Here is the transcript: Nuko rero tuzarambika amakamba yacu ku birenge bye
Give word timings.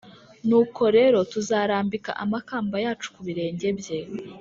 Nuko 0.47 0.81
rero 0.97 1.17
tuzarambika 1.31 2.11
amakamba 2.23 2.75
yacu 2.85 3.07
ku 3.15 3.21
birenge 3.27 3.67
bye 3.79 3.99